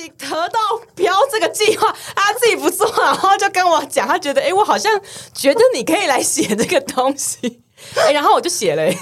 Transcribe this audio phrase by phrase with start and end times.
[0.00, 0.58] 己得到
[0.94, 5.00] 标这个计划，他自己不做，然后就跟我讲，他觉得哎，我好像
[5.34, 7.60] 觉得你可以来写这个东西，
[7.96, 8.92] 哎，然后我就写了。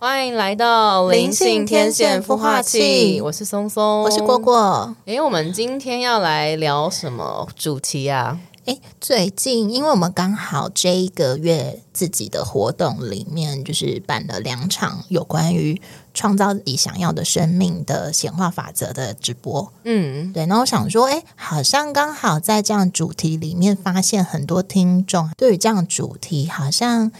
[0.00, 4.94] 欢迎来到灵性天线孵化器，我是松松，我是果果。
[5.06, 8.38] 哎，我们今天要来聊什么主题啊？
[8.68, 15.80] 哎，最近因为我们刚好这一个月自己的活动里面，就是办了两场有关于
[16.12, 19.72] 创造自己想要的生命的显化法则的直播。
[19.84, 20.44] 嗯，对。
[20.44, 27.10] 那我想说，哎，好像刚好在这样主题里面，发现很多听众对于这样主题好像。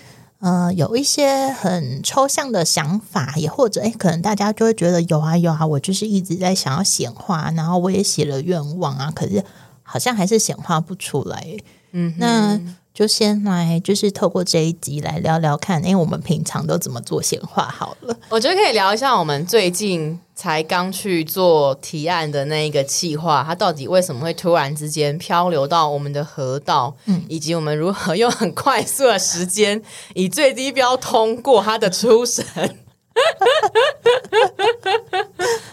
[0.40, 9.44] 呃，有一些很抽象的想法，也或者哎，可能大家就会觉得有啊有啊，我就是一直在想要显化，然后我也写了愿望啊，可是
[9.88, 11.56] 好像还是显化不出来。
[11.92, 12.60] 嗯，那。
[12.94, 18.16] 就先来，就是透过这一集来聊聊看，因为我们平常都怎么做显化好了。
[18.28, 29.80] 我觉得可以聊一下我们最近才刚去做提案的那一个计划，它到底为什么会突然之间漂流到我们的河道，嗯，以及我们如何用很快速的时间
[30.14, 32.44] 以最低标通过它的出神。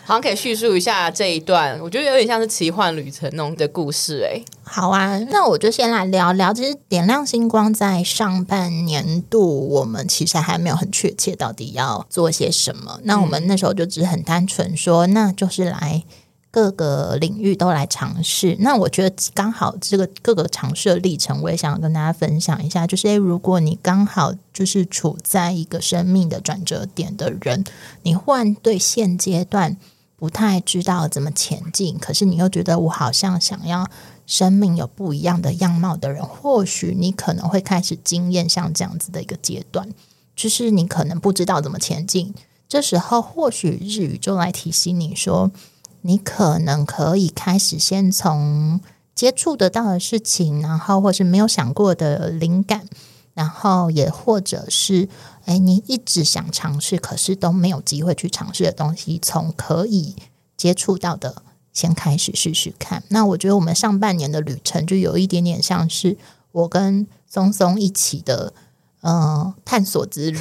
[0.06, 4.24] 好像可以叙述一下这一段，我觉得有点像是奇幻旅程那种的故事。
[4.24, 6.54] 哎，好啊，那我就先来聊聊。
[6.54, 13.00] 其实点亮星光在上半年度，我们其实还没有很确切到底要做些什么。
[13.04, 16.04] 那我们那时候就只是很单纯说，那就是来。
[16.52, 22.88] 各个领域都来尝试，那我觉得刚好这个各个尝试的历程，我也想跟大家分享一下。
[22.88, 27.66] 就是诶，如果你刚好就是处在一个生命的转折点的人，
[28.04, 29.76] 你忽然对现阶段
[30.16, 33.88] 不太知道怎么前进，可是你又觉得我好像想要
[34.26, 39.90] 生命有不一样的样貌的人，或许你可能会开始经验像这样子的一个阶段，
[40.36, 42.34] 就是你可能不知道怎么前进，
[42.68, 45.52] 这时候或许日语就来提醒你说。
[46.08, 48.80] 你可能可以开始先从
[49.16, 52.88] 接触得到的事情，然后或是没有想过的灵感，
[53.34, 55.10] 然后也或者是
[55.46, 60.16] 哎，你一直想尝试，可是都没有机会去尝试的东西，从可以
[60.58, 63.04] 接触到的先开始试试看。
[63.10, 66.18] 那我觉得我们上半年的旅程就有一点点像是
[66.52, 68.54] 我跟松松一起的
[69.02, 70.40] 嗯探索之旅，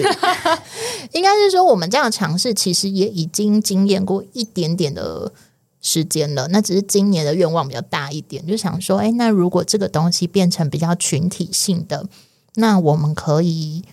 [1.13, 5.33] 应该是说我们这样尝试，其实也已经经验过一点点的。
[5.87, 12.07] 时间了，那只是今年的愿望比较大一点，就想说，哎，那如果这个东西变成比较群体性的，
[12.55, 13.85] 那我们可以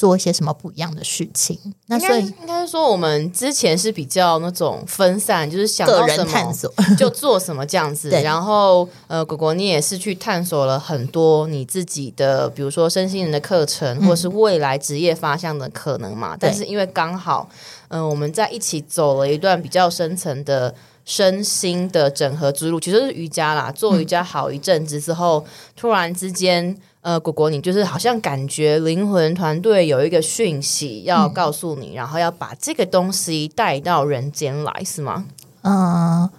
[0.00, 1.58] 做一些什么不一样的事情？
[1.88, 8.08] 那所以应该说，我们之前是比较那种分散，就是想个人探索就做什么这样子。
[8.24, 16.34] 然后，呃，果果你也是去探索了很多你自己的，比如说身心人的课程，或是未来职业方向的可能嘛。
[16.40, 17.46] 但是因为刚好，
[17.88, 20.74] 嗯，我们在一起走了一段比较深层的。
[21.02, 23.72] 身心的整合之路其实是瑜伽啦。
[23.72, 25.44] 做瑜伽好一阵子之后，
[25.74, 35.26] 突然之间，呃，果果你就是好像感觉灵魂团队有一个讯息要告诉你，然后要把这个东西带到人间来，是吗？
[35.62, 36.30] 嗯。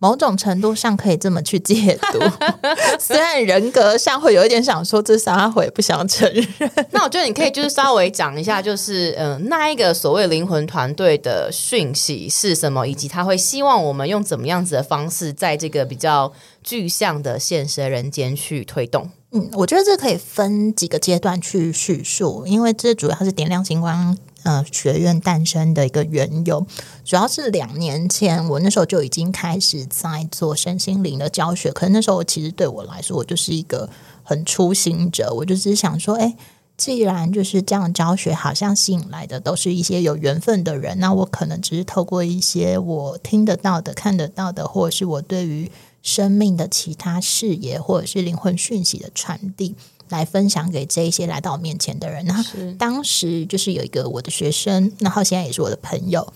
[0.00, 2.18] 某种程度上可以这么去解读，
[3.00, 6.46] 虽然人格上会有一点想说这撒回不想承认。
[6.92, 16.30] 那我觉得你可以就是稍微讲一下，就是嗯，那一个所谓灵魂团队的讯息是什么，以及他会希望我们用怎么样子的方式，在这个比较
[16.62, 19.08] 具象的现实人间去推动。
[19.34, 24.16] 嗯，我觉得这可以分几个阶段去叙述，因为这主要是点亮星光。
[24.44, 26.66] 呃，学院诞生的一个缘由，
[27.02, 31.72] 主要是两年前，我那时候就已经开始在做身心灵的教学。
[31.72, 33.88] 可是那时候，其实对我来说，我就是一个
[34.22, 35.32] 很初心者。
[35.32, 36.36] 我就只是想说，哎，
[36.76, 45.72] 既然就是这样教学，好像吸引来的都是一些有缘分的人，那我可能只是透过一些我听得到的、看得到的，或者是我对于
[46.04, 49.74] 生命的其他视野，或者是灵魂讯息的传递。
[50.10, 52.24] 来分享给这一些来到我面前的人。
[52.26, 52.44] 那
[52.78, 56.30] 当时就是有一个我的学生，然后现在也是我的朋友。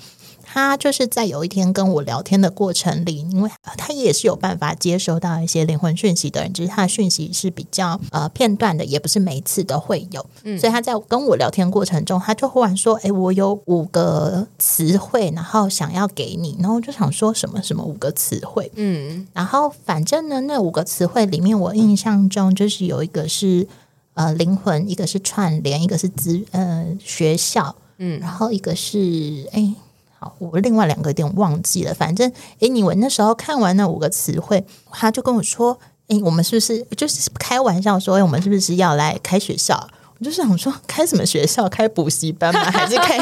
[0.59, 10.25] 他就是在有一天跟我聊天的过程里，因为他也是有办法接收到一些灵魂讯息的人，只是他的讯息是比较呃片段的，也不是每一次都会有。
[10.43, 18.71] 嗯，所以他在跟我聊天过程中，他就忽然说：“哎，我有五个词汇，然后想要给你。”然后我就想说什么什么五个词汇？
[18.75, 23.67] 嗯，然后反正呢，那五个词汇里面，我印象中就是有一个是
[24.15, 29.75] 呃灵魂，一个是串联，一个是资呃学校，嗯，然后一个是哎。
[30.19, 31.95] 好，我另外两个有点忘记了。
[31.95, 35.79] 反正，诶，你我那时候看完那五个词汇，他就跟我说
[36.09, 39.89] ：“诶，我们是不是就是开玩笑说，诶，我们是不是要来开学校？”
[40.21, 41.69] 我就想说，开什么学校？
[41.69, 42.61] 开补习班吗？
[42.73, 43.17] 还是开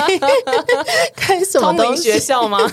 [1.14, 2.58] 开什么东西学校吗？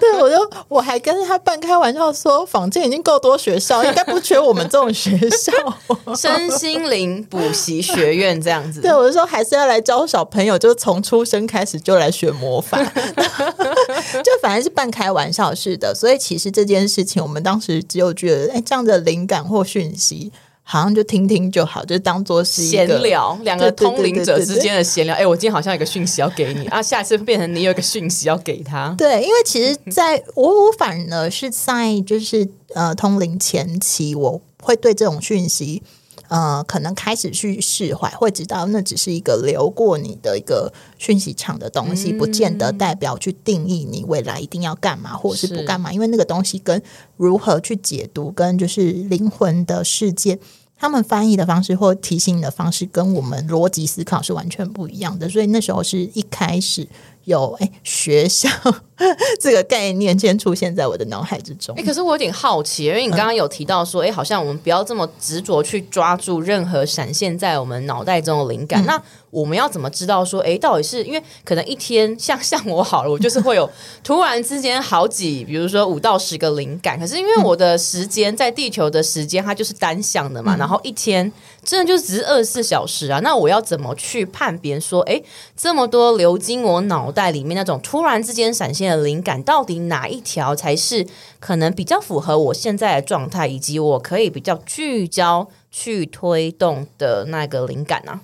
[0.00, 0.36] 对，我就
[0.68, 5.52] 我还跟他半开玩笑说，坊间已经够多学校，应该不缺我们这种学校。
[6.16, 8.80] 身心灵补习学院这样子。
[8.80, 15.94] 对，我就说还是要来教小朋友，就从出生开始就来学魔法，就反正是半开玩笑似的。
[15.94, 20.32] 所以其实这件事情，我们当时只有觉得，哎，这样的灵感或讯息。
[20.68, 25.14] 好像就听听就好，就当做是闲聊，两个通灵者之间的闲聊。
[25.14, 28.92] 哎，我今天好像有个讯息要给你啊，下次变成你有一个讯息要给他。
[28.98, 35.84] 对，因为其实在我我反而是在就是呃通灵前期，我会对这种讯息。
[36.28, 45.92] 呃，可能开始去释怀，会知道那只是一个流过你的一个讯息场的东西，不见得代表去定义你未来一定要干嘛，或者是不干嘛。
[45.92, 46.82] 因为那个东西跟
[47.16, 50.38] 如何去解读，跟就是灵魂的世界，
[50.76, 55.28] 他们翻译的方式或提醒你的方式，跟我们逻辑思考是完全不一样的。
[55.28, 56.88] 所以那时候是一开始。
[57.26, 58.48] 有哎，学校
[59.38, 61.76] 这个概念先出现在我的脑海之中。
[61.76, 68.82] 哎，可是我有点好奇，因为你刚刚有提到说，哎，好像我们不要这么执着去抓住任何闪现在我们脑袋中的灵感。
[68.86, 69.00] 那
[69.30, 73.68] 我们要怎么知道说，哎，到底是因为可能一天像像我好了，我就是会有
[74.02, 76.98] 突然之间好几，比如说五到十个灵感。
[76.98, 81.30] 可是因为我的时间在地球的时间，它就是单向的嘛，然后一天
[81.62, 83.20] 真的就只是二十四小时啊。
[83.22, 85.20] 那我要怎么去判别说，哎，
[85.54, 87.12] 这么多流经我脑？
[87.16, 91.06] 在里面那种突然之间闪现的灵感，到底哪一条才是
[91.40, 98.20] 可能比较符合我现在的状态，以及我可以比较聚焦去推动的那个灵感呢？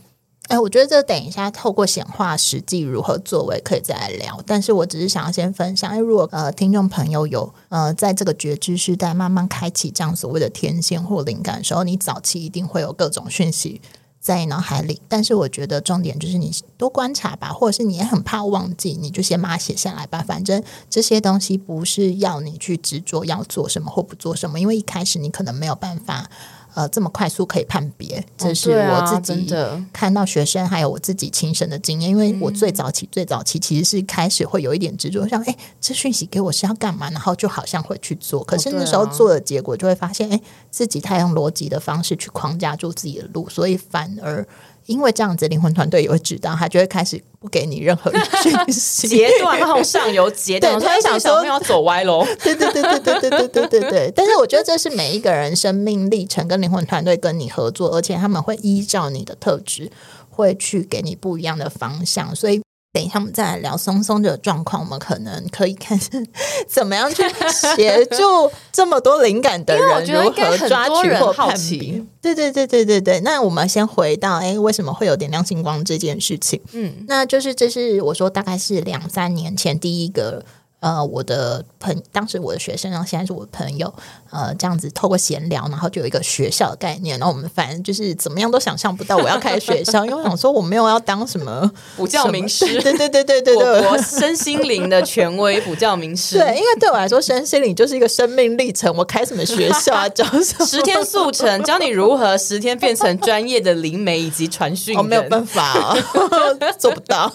[0.49, 4.39] 哎，我觉得这等一下透过显化实际如何作为可以再来聊。
[4.45, 13.81] 但是我只是想要先分享，哎，如果呃听众朋友有呃在这个觉知时代慢慢开启这样所谓的天线或灵感的时候，你早期一定会有各种讯息。
[14.23, 20.25] 在脑海里，但是我觉得重点就是你多观察吧，或者是你也很怕忘记，你就先把它写下来吧。
[20.27, 26.31] 反正这些东西不是要你去执着要做什么或不做什么，因为一开始你可能没有办法。
[26.75, 29.55] 呃，这么快速可以判别，这是我自己
[29.93, 32.11] 看到学生还有我自己亲身的经验。
[32.11, 37.11] 因为我最早期、最早期其实是开始会有一点执着，像哎，这讯息给我是要干嘛？
[37.11, 40.41] 然后就好像会去做，可是那时候做的结果就会发现，哎，
[40.71, 44.47] 自己太用逻辑的方式去框架住自己的路，所以反而。
[44.87, 48.13] 因为这样子，灵魂团队也会知道，他就会开始不给你任何
[48.43, 50.79] 讯息，截断，然后上游截断。
[50.81, 54.13] 他想说要走歪喽，对对对对对对对对对对。
[54.15, 59.91] 但是我觉得这是每一个人生命历程跟灵魂团队跟你合作，而且他们会依照你的特质，
[60.29, 62.61] 会去给你不一样的方向，所以。
[62.93, 64.83] 等一下，我们再来聊松松的状况。
[64.83, 65.99] 我们可能可以看
[66.69, 72.05] 怎么样去协助这么多灵感的人如何抓取或判别。
[72.21, 73.21] 对对对对对对。
[73.21, 76.61] 那我们先回到，哎，为什么会有点亮星光这件事情？
[76.73, 80.45] 嗯，那就是这是我说大概是两三年前第一个。
[80.83, 83.95] 呃，我的朋当时我的学生，然后现在是我的朋友，
[84.33, 105.95] 呃，这样子透过闲聊，然后就有一个学校的概念，然后我们反正就是怎么样都想象不到我要开学校，因为我想说我没有要当什么 补教名师，对对对对对对，我身心灵的权威补教名师， 对，因为对我来说身心灵就是一个生命历程，我开什么学校啊，教什么十天速成，教你如何十天变成专业的灵媒以及传讯，我没有办法，啊
[106.79, 107.31] 做不到。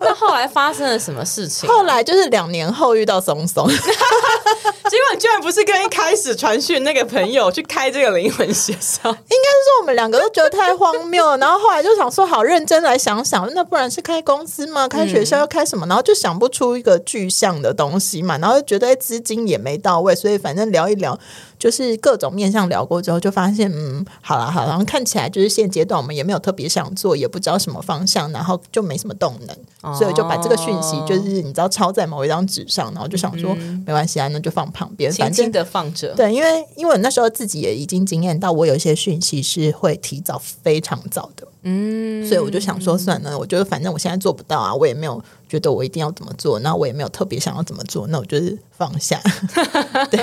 [0.00, 1.68] 那后来发生了什么事情？
[1.68, 2.04] 后来。
[2.04, 3.88] 就是两年后遇到松松，结果
[5.14, 14.88] 你居然不是跟一开始传讯那个朋友去开这个灵魂学校，应该是说我们两个都觉得太荒谬了，然后后来就想说好认真来想想，那不然是开公司吗？
[14.88, 15.86] 开学校要开什么？
[15.86, 21.18] 然后就想不出一个具象的东西嘛，然后就觉得资金也没到位，所以反正聊一聊。
[21.56, 33.54] 就是各种面向聊过之后，就发现嗯，好了好了，看起来就是现阶段我们也没有特别想做，也不知道什么方向，然后就没什么动能，所以就把这个讯息就是你知道抄在某一张纸上，然后就想说
[33.86, 36.14] 没关系啊，那就放旁边，轻轻的放着。
[36.14, 41.46] 对，因为因为那时候自己也已经经验到，我有一些讯息是会提早非常早的。
[41.62, 49.20] 嗯，所以我就想说，算了，我觉得反正我现在做不到啊，我也没有觉得我一定要怎么做，那我也没有特别想要怎么做，那我就是放下。
[50.10, 50.20] 对，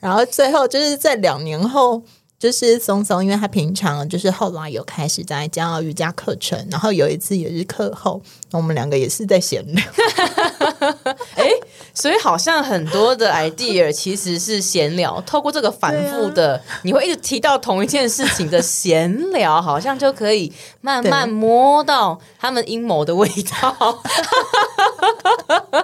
[0.00, 2.02] 然后最后就是在两年后。
[2.38, 8.20] 就是松松，因为他平常就是后来有开始在教瑜伽课程，然后有一次也是课后，
[8.52, 9.82] 我们两个也是在闲聊。
[11.34, 11.48] 哎，
[11.96, 23.26] 所以好像很多的 idea 其实是闲聊，透过这个反复的，你会一直提到同一件事情的闲聊，好像就可以慢慢摸到他们阴谋的味
[23.60, 24.02] 道。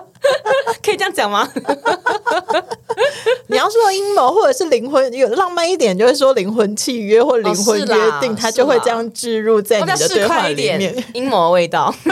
[0.83, 1.49] 可以这样讲吗？
[3.49, 11.95] 你要说阴谋或者是灵魂有浪漫一点，就会说灵魂契约或灵魂约定，他就会这样置入在你的对话里面，阴谋味道。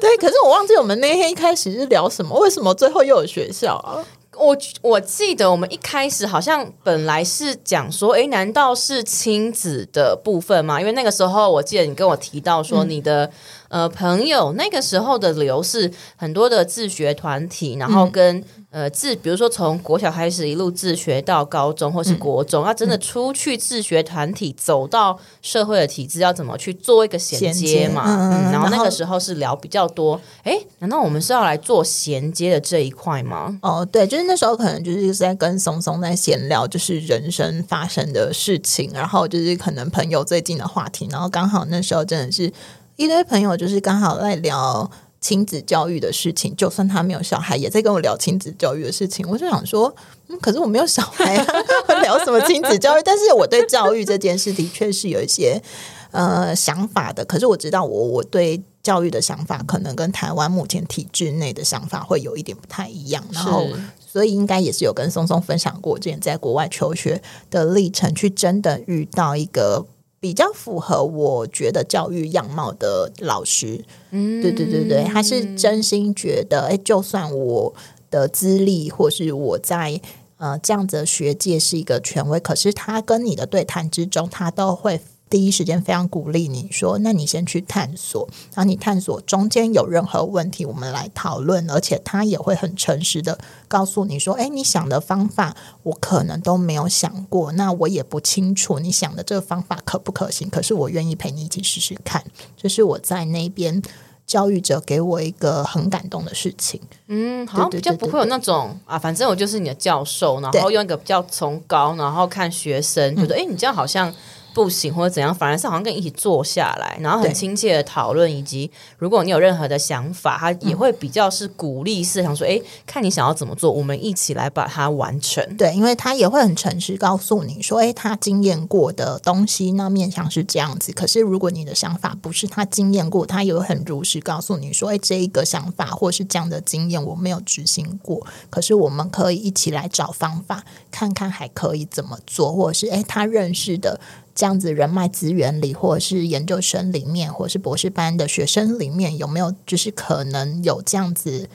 [0.00, 4.04] 对，可是我忘记我们那天一开始是聊什么，为什么最后又有学校啊？
[4.38, 10.80] 我我记得我们一开始好像本来是讲说，哎，难道是亲子的部分吗？
[10.80, 13.30] 因为那个时候我记得你跟我提到说，你的
[13.68, 18.42] 呃朋友那个时候的流是很多的自学团体，然后跟。
[18.72, 28.02] 呃，自比如说从国小开始一路自学到高中或是国中，要真的出去自学团体，走到社会的体制，要怎么去做一个衔接嘛？
[28.06, 30.18] 嗯，然后那个时候是聊比较多。
[30.42, 33.58] 哎，难道我们是要来做衔接的这一块吗？
[33.60, 42.50] 哦，对，就是那时候可能就是在跟松松在闲聊，就是人生发生的事情，然后就是可能朋友最近的话题，然后刚好那时候真的是
[42.96, 44.90] 一堆朋友，就是刚好在聊。
[45.22, 49.24] 亲子教育的事情，就算他没有小孩，也在跟我聊亲子教育的事情。
[49.26, 49.94] 我就想说，
[50.26, 51.46] 嗯，可是我没有小孩啊，
[52.02, 53.02] 聊什么亲子教育？
[53.04, 55.62] 但是我对教育这件事的确是有一些
[56.10, 57.24] 呃想法的。
[57.24, 63.24] 可是我知道，我我对教育的想法，可能跟台湾目前体制内的想法会有一点不太一样。
[63.30, 63.68] 然后，
[64.04, 69.86] 所以应该也是有跟松松分享过，之前在国外求学的历程，去真的遇到一个。
[70.22, 77.74] 比较符合我觉得教育样貌的老师，嗯，对对对对，他是真心觉得，哎，就算我
[78.08, 80.00] 的资历或是我在
[80.36, 85.00] 呃这样子的学界是一个权威，可是他跟你的对谈之中，他都会。
[85.32, 91.70] 第一时间非常鼓励你说，那你先去探索，然后你探索中间有任何问题，我们来讨论。
[91.70, 100.50] 而且他也会很诚实的告诉你说，哎，你想的方法我可能都没有想过，那我也不清楚你想的这个方法可不可行。
[100.50, 102.22] 可是我愿意陪你一起试试看，
[102.54, 103.80] 这是我在那边
[104.26, 106.78] 教育者给我一个很感动的事情。
[107.06, 114.12] 嗯，好像比较不会有那种啊，反正我就是你的教授，然后用一个比较崇高，然后看学生觉得，哎，你这样好像。
[114.54, 125.44] 不行或者怎样，反而是好像跟你一起坐下来，然后很亲切的讨论，以及如果你有任何的想法，他也会比较是鼓励式，想说，哎，看你想要怎么做，我们一起来把它完成。
[125.56, 130.92] 对，因为他也会很诚实告诉你说，哎，他经验过的东西，那面向是这样子。
[130.92, 143.98] 可是如果你的想法不是他经验过，他也会很如实告诉你说，哎，这一个想法或是这样的经验我没有执行过，可是我们可以一起来找方法，看看还可以怎么做，或者是哎，他认识的。
[144.34, 151.48] 这样子人脉资源里，或者是研究生里面，或者是博士班的学生里面，有没有就是可能有这样子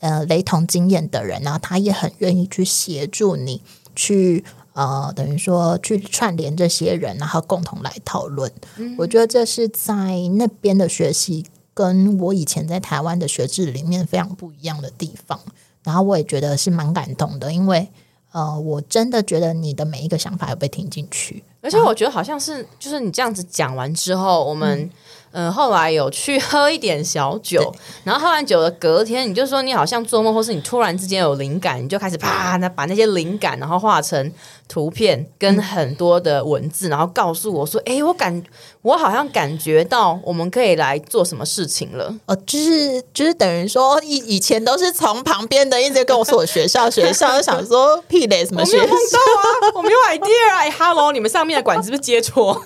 [0.00, 1.40] 呃雷同经验的人？
[1.42, 3.62] 然后他也很愿意去协助你
[3.96, 4.44] 去
[4.74, 8.52] 呃，等于说去串联这些人，然后共同来讨论。
[8.98, 9.94] 我觉得这是在
[10.36, 15.40] 那边的学习，跟我以前在台湾的学制里面非常不一样的地方。
[15.84, 17.88] 然后我也觉得是蛮感动的，因为
[18.32, 21.44] 呃，我真的觉得你的每一个想法有被听进去。
[21.64, 24.88] 而且我觉得好像是，就是你这样子讲完之后，我们
[25.32, 25.52] 嗯。
[25.52, 34.32] 后来有去喝一点小酒，然后喝完酒的隔天，你就说你好像做梦，或是你突然之间有灵感，你就开始啪，那把那些灵感然后画成。
[34.66, 38.42] 图片跟很多的文字，然后告诉我说：“哎，我感
[38.82, 52.60] 我好像感觉到我们可以来做什么事情了。”哦，就是就是等于说以以前都是从旁边的一直跟我说我学校学校，就想说 屁嘞什么学校啊，我没有 idea 哎，Hello，你们上面的管是不是接错？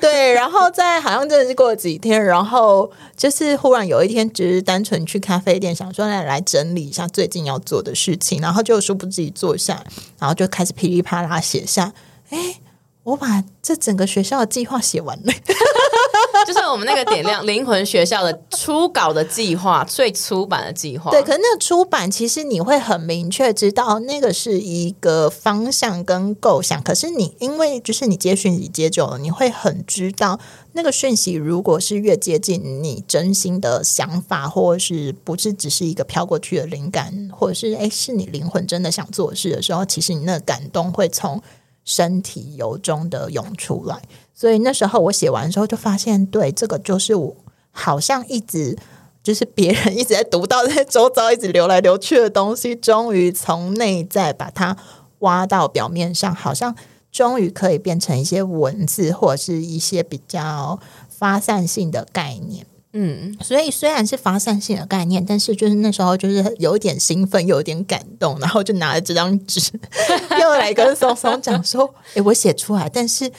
[0.00, 9.82] 对，然后在好像真的是过了几天，然后就是忽然有一天，只是单纯去咖啡店，想说来来整理一下最近要做的事情，然后就殊不知坐下。
[10.20, 11.92] 然后就开始噼里啪啦写下，
[12.28, 12.60] 哎，
[13.02, 15.32] 我把这整个学校的计划写完了，
[16.46, 21.10] 就是我们那个点亮灵魂学校的初稿的计划，最初版的计划。
[21.10, 30.38] 对，可是那个初版其实你会很明确知道那个是一个方向跟构想，可是你因为就是你接讯息接久了，你会很知道。
[30.72, 41.42] 那个讯息，如果是越接近你真心的想法，或者是不是只是一个飘过去的灵感，或者是哎，是你灵魂真的想做事的时候，其实你那个感动会从
[41.84, 44.02] 身体由衷的涌出来。
[44.34, 47.36] 所以那时候我写完之后，就发现，对，这个就是我
[47.70, 48.76] 好像一直
[49.22, 54.76] 就是别人一直在读到在周遭一直流来流去的东西，终于从内在把它
[55.20, 56.74] 挖到表面上，好像。
[57.12, 62.64] 终于可以变成一些文字，或者是一些比较发散性的概念。
[62.92, 69.60] 嗯，所以虽然是发散性的概念，但是就是那时候就是有一点兴奋，有一点感动，然后就拿了这张纸，
[70.40, 73.30] 又来跟松松讲说：“哎，我写出来，但是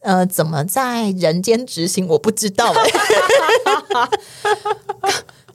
[0.00, 2.72] 呃，怎么在人间执行，我不知道。”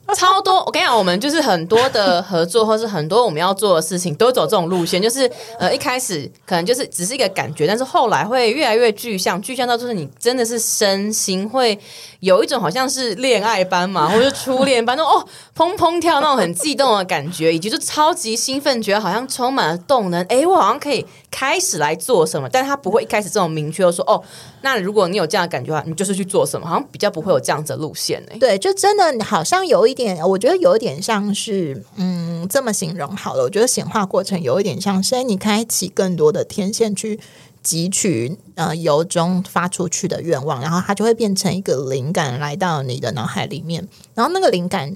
[0.16, 0.64] 超多。
[0.66, 5.02] 我跟你讲，我们就是很多的合作，或是很多我们要做的事情，都走这种路线。
[5.02, 11.78] 就是呃，一开始可能就是只是一个感觉，但是后来会越来越具象，具象到就是你真的是身心会
[12.20, 15.26] 有一种好像是恋爱般嘛， 或者初恋般，那种哦
[15.56, 20.24] 砰砰跳那种很激动的感觉，以及就超级兴奋，觉得好像充满了动能。
[20.26, 24.22] 哎，我好像可以开始来做什么，但他不会一开始这种明确说哦，
[24.62, 28.32] 那如果你有这样的感觉的话，你就是去做什么，好像比较不会有这样子的路线呢。
[28.40, 33.44] 对，就真的好像有一点，我觉得有一点像是，嗯，这么形容好了。
[33.44, 37.20] 我觉得显化过程有一点像是，你开启更多的天线去
[37.64, 44.96] 汲取呃由衷发出去的愿望，然后它就会变成一个灵感来到你的脑海里面，然后那个灵感。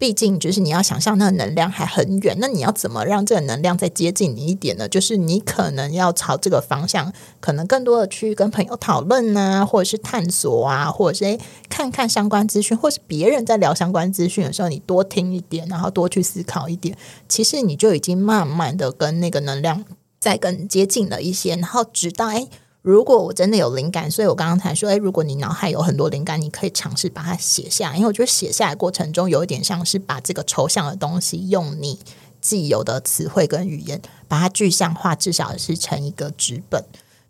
[0.00, 4.88] 毕竟，就是你要想象那个能量还很远，那你要怎么让这个能量再接近你一点呢？
[4.88, 11.38] 就是你可能要朝这个方向，可能更多的去跟朋友讨论啊，或者是探索啊，或者是
[11.68, 16.96] 看看相关资讯，或是别人在聊相关资讯的时候，你多听一点，然后多去思考一点，
[17.28, 19.84] 其实你就已经慢慢的跟那个能量
[20.18, 22.48] 再更接近了一些，然后直到诶。
[22.82, 31.98] 如果我真的有灵感，所以我刚刚才说，哎，如果你脑海有很多灵感，你可以尝试把它写下，因为我觉得写下来过程中有一点像是把这个抽象的东西用你
[32.40, 36.82] 既有的词汇跟语言把它具象化，至少是成一个纸本。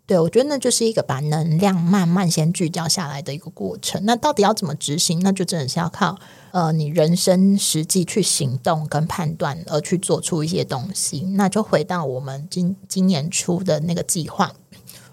[0.07, 4.01] 对我觉得那就是一个把能量慢慢先聚焦下来的一个过程。
[4.05, 5.19] 那到底要怎么执行？
[5.21, 6.17] 那就真的是要靠
[6.51, 11.21] 呃你人生实际去行动跟判断，而去做出一些东西。
[11.35, 14.53] 那就回到我们今今年初的那个计划。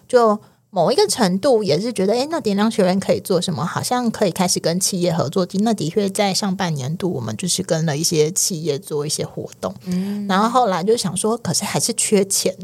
[0.08, 3.64] 就某一个程度，也是觉得，哎，那点亮学院可以做什么？
[3.64, 5.46] 好像可以开始跟企业合作。
[5.60, 9.74] 那的确，在上半年度，我们就是跟了一些企业做一些活动。
[9.86, 12.54] 嗯，然后后来就想说，可是还是缺钱，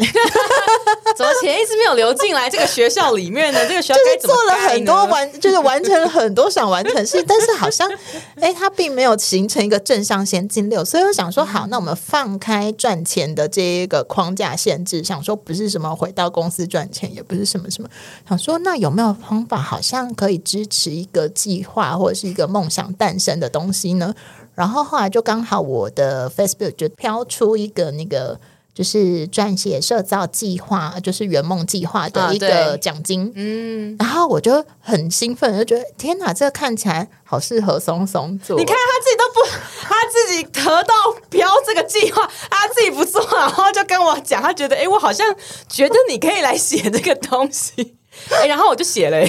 [1.16, 3.66] 怎么钱一直没有流进来这个学校里面呢？
[3.66, 7.90] 这个学校就是做了很多完，就是完成了很多想完成事，但是好像，
[8.36, 10.84] 哎，它并没有形成一个正向先进流。
[10.84, 17.88] 所以我想说，好，那我们放开赚钱的这一个框架限制，想说不是什么回到公司赚钱，也不是什么什么。
[18.28, 24.14] 想说，那有没有方法，好像可以支持一个计划或者是一个梦想诞生的东西呢？
[24.54, 28.40] 然后后来就刚好我的 Facebook 就飘出一个那个。
[28.74, 33.32] 就是撰写社造计划，就是圆梦计划的一个奖金。
[33.36, 38.58] 嗯，然后我就很兴奋，就觉得天哪，这个看起来好适合松松做。
[38.58, 39.40] 你看他自己都不，
[39.82, 40.94] 他自己得到
[41.30, 45.24] 标这个计划，他自己不做，然后就跟我讲，他觉得哎，我好像
[45.68, 47.94] 觉得你可以来写这个东西。
[48.30, 49.18] 哎，然后我就写了。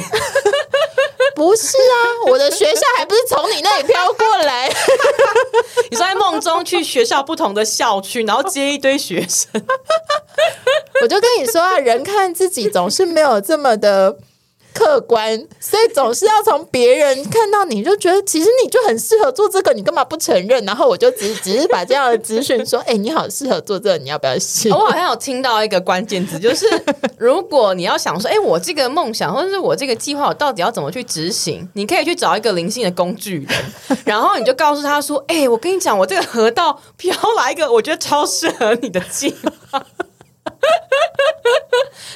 [1.36, 1.96] 不是啊，
[2.28, 4.70] 我的学校还不是从你那里飘过来。
[5.92, 9.50] 你说在梦中去学校不同的校区，然后接一堆学生。
[11.02, 14.18] 我就跟你说啊，人看自己总是没有这么的。
[14.76, 20.64] 客观，所以总是要从别人看到你就觉得，其实你就很适合做这个，你干嘛不承认？
[20.66, 24.70] 然后我就只 只是把这样的资讯说，哎，你好适合做这个，你要不要写？
[24.70, 26.68] 我好像有听到一个关键词，就是
[27.18, 31.68] 如果你要想说，哎，我这个梦想或者是我这个计划，我到底要怎么去执行？
[31.74, 39.34] 你可以去找一个灵性的工具人，然后你就告诉他说，哎，我跟你讲，我这个河道飘来一个，我觉得超适合你的计
[39.72, 39.86] 划。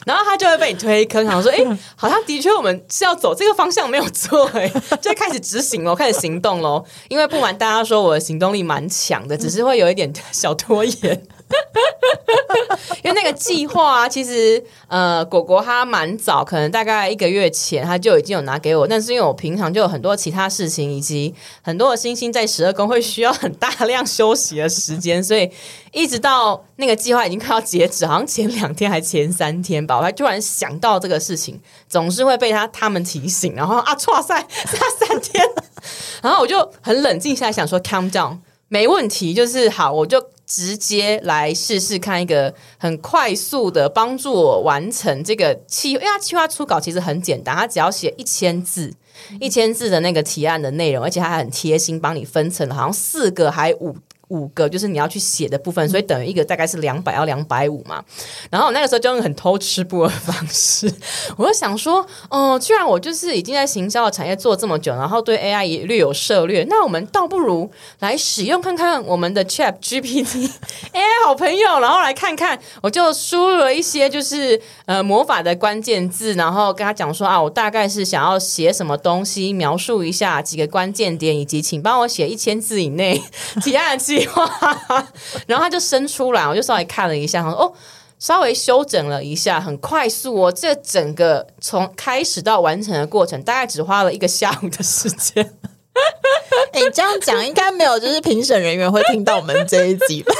[0.06, 1.58] 然后他就会被你推坑，想说：“哎，
[1.96, 4.68] 好像的确我们是要走这个方向，没有错。”哎，
[5.02, 6.84] 就开始执行了，开始行动喽。
[7.08, 11.28] 因为不瞒大家说，我的行动力蛮强的，只是会有一点小拖延。
[13.04, 25.50] 因为那个计划啊，其实呃，果果他蛮早，可能大概一个月前他就已经有拿给我，但是因为我平常就有很多其他事情，以及很多的星星在十二宫会需要很大量休息的时间，所以
[25.92, 35.44] 一直到那个计划已经快要截止，好像前两天还前三天吧，我还突然想到这个事情，总是会被他他们提醒，然后啊，错赛差三天，
[36.22, 40.24] 然后我就很冷静下来想说，calm down，没问题，就是好，我就。
[40.50, 48.92] 直接来试试看一个很快速的帮助我完成这个企，因为它企划初稿其实很简单，它只要写一千字，
[49.40, 53.96] 一千字的那个提案的内容，而且它还很贴心，帮你分成了好像四个还五。
[54.30, 58.04] 五个就是你要去写的部分，所以等于一个大概是两百到两百五嘛。
[58.50, 60.92] 然后我那个时候就用很偷吃播的方式，
[61.38, 70.50] 我就想说，哦，既然我就是已经在行销的产业做这么久，然后对 AI 也略有涉略，那我们倒不如来使用看看我们的 Chat GPT
[70.94, 83.22] AI 好朋友，然后来看看，我就输入了一些就是呃魔法的关键字，然后跟他讲说啊，我大概是想要写什么东西，描述一下几个关键点，以及请帮我写一千字以内
[83.62, 83.98] 提案
[85.48, 87.72] 然后他就伸出来，我就稍微看了一下，说哦，
[88.18, 90.52] 稍微修整了一下，很快速哦。
[90.52, 95.54] 这整个从开始到完成的过程，大概只花了一个下午的时间。
[96.74, 100.34] 哎，这样讲应该没有，就是评审人员会听到我们这一集吧？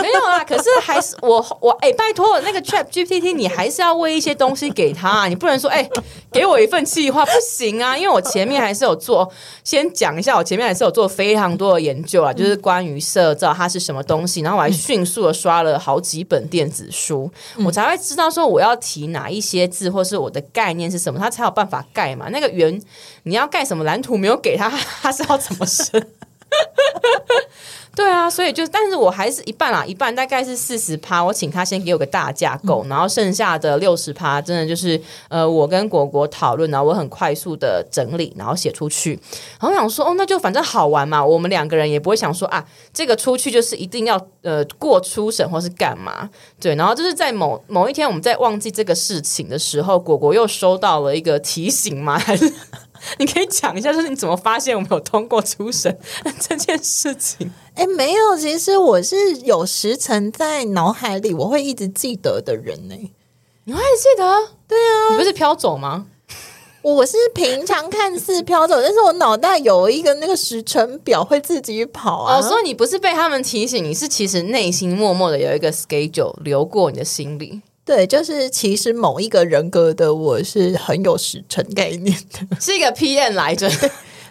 [0.00, 5.88] 没有啊，可是还是 我我哎，拜托那个 Chat GPT，你还是要喂一些东西给他，啊你不能说哎，
[6.30, 9.30] 给我一份计划不行啊，因为我前面还是有做，
[9.64, 17.30] 先讲一下，我前面还是有做非常多的研究啊，就是关于社造它是什么东西，然后我还迅速的刷了好几本电子书，
[17.64, 22.28] 我才会知道说我要提哪一些字，或是我的概念是什么，它才有办法盖嘛。
[22.30, 22.80] 那个圆
[23.22, 24.68] 你要盖什么蓝图没有给他，
[25.02, 26.04] 他是要怎么生？
[27.96, 39.18] 对啊，所以就，但是我还是一半啦，一半大概是四十趴，我请他先给我个大架构，然后剩下的六十趴，真的就是呃，我跟果果讨论，然后我很快速的整理，然后写出去。
[39.58, 46.28] 然后想说，哦，那就反正好玩嘛，我们两个人也不会想说啊，这个出去就是一定要呃过初审或是干嘛。
[46.60, 52.18] 对，然后就是在某某一天我们在忘记这个事情的时候，果果又收到了一个提醒吗？
[52.18, 52.52] 还是？
[53.18, 55.98] 你可以讲一下，就是你怎么发现我们有通过初审
[56.40, 57.50] 这件事情？
[57.74, 62.94] 哎，没有，其实我是有时辰在脑海里，我会一直记得的人呢。
[63.64, 64.48] 你会记得？
[64.68, 66.06] 对啊，你不是飘走吗？
[66.82, 72.40] 我是平常看似飘走， 但是我脑袋有一个那个时辰表会自己跑啊。
[72.40, 77.60] 所以你不是被他们提醒，你是其实内心默默的有一个 schedule 流过你的心里。
[77.86, 83.70] 对，就是其实某一个人格的我是很有时辰概念的， 是一个 PM 来着。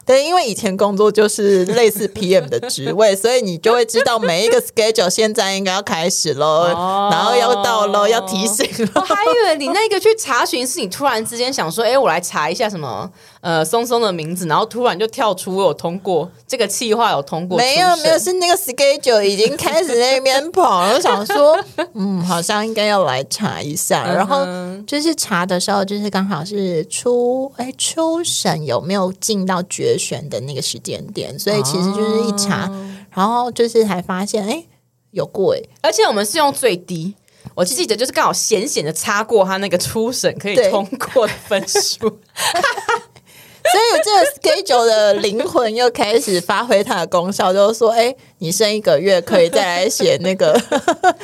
[0.05, 6.67] 对，因为以前工作就是类似 PM 的职位，所以你就会知道每一个 schedule 现在应该要开始喽，
[7.09, 8.67] 然后要到喽，要提醒。
[8.93, 13.09] 我还以为你那个去查询是你突然之间想说，哎，我来查一下什么。
[13.45, 17.95] 呃，松松的名字，然后突然就跳出我有通过这个计划，有通过没有？
[17.97, 21.55] 没有，是那个 schedule 已经开始那边跑，我想说，
[21.93, 24.03] 嗯，好像应该要来查一下。
[24.11, 24.43] 然后
[24.87, 32.67] 就是查的时候，就是刚好是初哎初审有没有进到决选的那个时间点，所以其实就是一查，
[33.11, 34.63] 然后就是才发现，哎，
[35.11, 37.13] 有过哎，而且我们是用最低，
[37.53, 42.17] 我记得就是刚好险险的擦过他那个初审可以通过的分数。
[43.71, 50.59] 所以这个 schedule 的灵魂又开始发挥它的功效，就是说，哎，你剩一个月可以再来写那个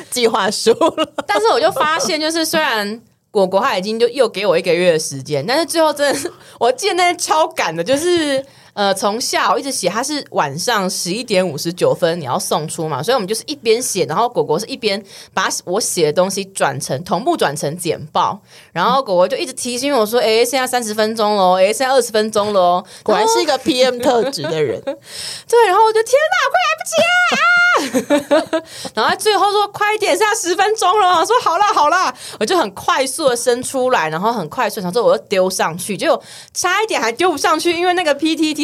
[0.10, 1.14] 计划书了。
[1.28, 8.46] 但是我就发现，就是虽然果果他已经就又给我一个月的时间，但是最后真的我见那些超赶的，就是。
[8.74, 15.04] 呃，从下午一直写，他是晚上十一点五十九分你要送出嘛，所以我们就是一边写，然后果果是一边
[15.34, 18.40] 把我写的东西转成同步转成简报，
[18.72, 26.96] 然后果果就一直提醒我说：“哎，现在三十分钟喽，哎，现在二十分钟喽。”果然是一个 PM 特质的人，对，然后我就天哪，快来不及
[27.32, 27.36] 啊！
[28.94, 36.22] 然后最后说：“快一点，剩下十分钟了。”说：“好了好了。”我就很快速的伸出来，然后很快速，然后我又丢上去，结果
[36.54, 38.14] 差一点还丢不上去，因为那个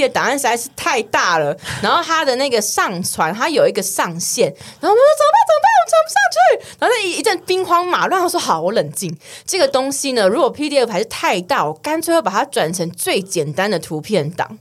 [0.01, 4.45] 的档案实在是太大了，然后他的那个上传，他有一个上限，
[4.79, 5.37] 然后我说怎么办？
[5.47, 5.67] 怎么办？
[5.79, 6.37] 我传不上去。
[6.79, 9.17] 然后一一阵兵荒马乱，他说：“好，我冷静。
[9.45, 14.57] 这个东西呢，如果 PDF 还是太大，我干脆要把它转成最简单的图片档，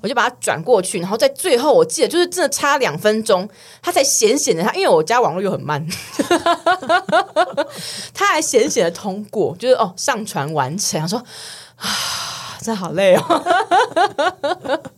[0.00, 1.00] 我就把它转过去。
[1.00, 3.48] 然后在最后，我记得就是真的差两分钟，
[3.82, 5.84] 他才显显的，他因为我家网络又很慢，
[8.14, 11.00] 他还显显的通过，就是哦，上传完成。
[11.00, 11.18] 他说
[11.76, 11.86] 啊。
[12.60, 13.22] 真好累哦！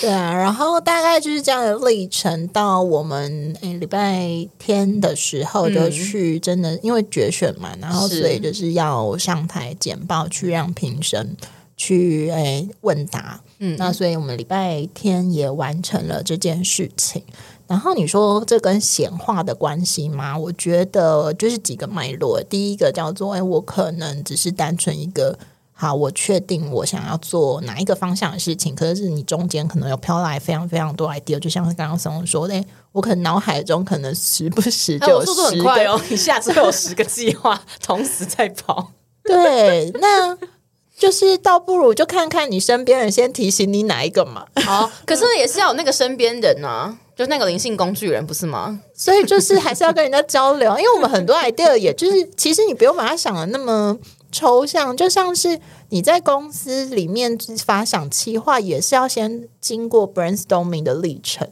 [0.00, 2.46] 对啊，然后大概就是这样的历程。
[2.48, 11.36] 到我们诶礼拜天的时候就去，真的因为决选嘛，然后所以就是要上台简报，去让评审
[11.76, 13.40] 去诶问答。
[13.58, 17.22] 嗯，那所以我们礼拜天也完成了这件事情。
[17.66, 20.38] 然后你说这跟显化的关系吗？
[20.38, 22.40] 我觉得就是几个脉络。
[22.42, 25.38] 第一个叫做诶，我可能只是单纯一个。
[25.80, 38.90] 好，我确定我想要做哪一个方向的事情，可是你中间可能有飘来非常非常多 idea，就像是刚刚松松说的，我可能脑海中可能时不时就速度很快哦， 一下子有十个计划同时在跑。
[39.22, 40.36] 对，那
[40.98, 44.46] 就是倒不如就看看你身边人先提醒你哪一个嘛。
[44.64, 48.80] 好，可是也是要有那个身边人啊，就那个灵性工具人不是吗？
[48.92, 53.96] 所以就是还是要跟人家交流，因为我们很多 idea 也就是其实你不用把它想的那么。
[54.30, 61.48] 抽象就像是你在公司里面发想企划，也是要先经过 brainstorming 的历程。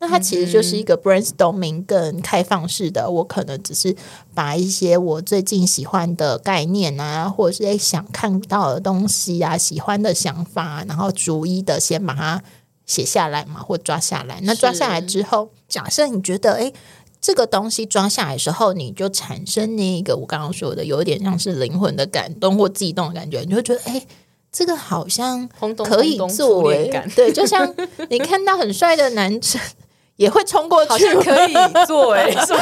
[0.00, 3.10] 那它其实就是一个 brainstorming 更开放式的。
[3.10, 3.96] 我可能只是
[4.34, 12.42] 把一些我最近喜欢的概念啊，或者是想看到的东西啊，喜欢的想法，然后逐一的先把它
[12.86, 14.40] 写下来嘛，或抓下来。
[14.42, 16.72] 那抓下来之后，假设你觉得诶。
[17.20, 24.06] 这个东西装下来的时候，你就产生那个我刚刚说的，有点像是灵魂的感动或悸动的感觉，你就觉得哎，
[24.52, 25.48] 这个好像
[25.84, 27.74] 可以轰动做诶、初恋感对，就像
[28.08, 29.60] 你看到很帅的男生。
[30.18, 31.54] 也会冲过去，好像可以
[31.86, 32.60] 做哎、 是吧？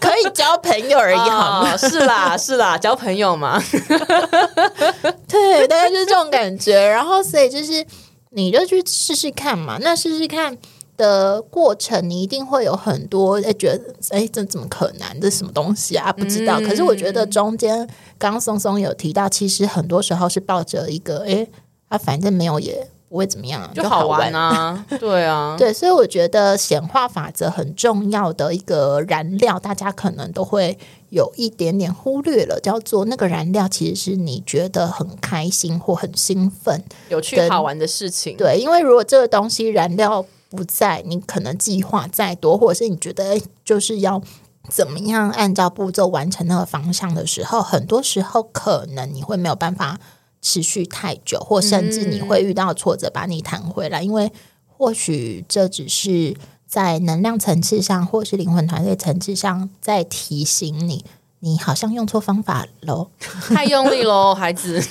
[0.00, 1.74] 可以交朋友而已，好吗？
[1.74, 3.62] 哦是啦，是啦，交朋友嘛。
[5.28, 6.74] 对，大概就是这种感觉。
[6.80, 7.84] 然后，所以就是
[8.30, 9.76] 你就去试试看嘛。
[9.82, 10.56] 那试试看
[10.98, 15.20] 的过程，你一定会有很多哎，觉得哎，这怎么可能？
[15.20, 16.12] 这什么东西啊？
[16.12, 16.60] 不知道。
[16.60, 17.78] 可是我觉得中间，
[18.18, 21.46] 刚刚松松有提到，其实很多时候是抱着一个哎，
[21.88, 24.84] 啊，反正没有也不会怎么样，就好玩啊。
[25.00, 30.76] 对啊，对，所以我觉得显化法则很重要的一个燃料，大家可能都会
[31.10, 38.36] 有一点点忽略了，叫做那个燃料其实是你觉得很开心或很兴奋、有趣好玩的事情。
[38.36, 44.22] 对，因为如果这个东西燃料不在，你可能计划再多，或者是你觉得就是要
[44.68, 49.98] 怎么样按照步骤完成那个方向的时候，很多时候可能你会没有办法。
[50.40, 54.04] 持续太久，或甚至你会遇到挫折，把你弹回来。
[54.04, 54.32] 因为
[54.68, 61.04] 或许这只是在能量层次上，或是灵魂团队层次上，在提醒你，
[61.40, 63.08] 你好像用错方法喽，
[63.54, 64.82] 太用力喽，孩子。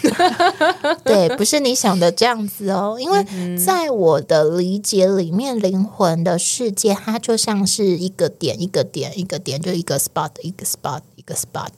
[1.04, 2.98] 对，不是你想的这样子哦。
[3.00, 11.72] 因为在我的理解里面，灵魂的世界它就像是一个点，一个点，一个点，就一个 spot，一个 spot，一个 spot。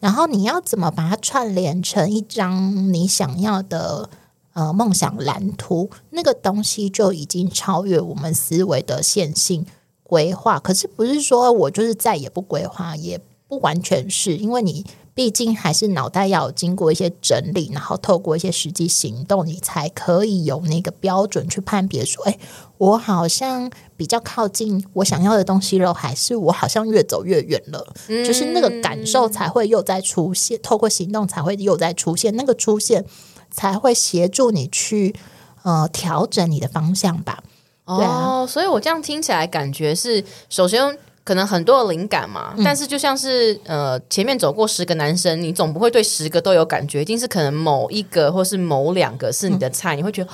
[0.00, 4.10] 然后你要怎么把它串联成一张你想要的
[4.54, 5.88] 呃梦想蓝图？
[6.10, 9.64] 那个东西就已经超越我们思维的线性
[10.02, 10.58] 规划。
[10.58, 22.38] 可是不是说我就是再也不规划，也不完全是因为你毕竟还是脑袋要经过一些整理，然后透过一些实际行动，你才可以有那个标准去判别说，哎，
[22.76, 27.94] 我好像比较靠近我想要的东西了，还是我好像越走越远了？
[28.08, 33.06] 就是那个感受才会又在出现，透过行动才会又在出现，那个出现
[33.50, 35.16] 才会协助你去
[35.62, 37.42] 呃调整你的方向吧。
[37.86, 50.30] 哦，所以我这样听起来感觉是，首先可能很多的灵感嘛，但是就像是呃前面走过十个男生，你总不会对十个都有感觉，一定是可能某一个或是某两个是你的菜，你会觉得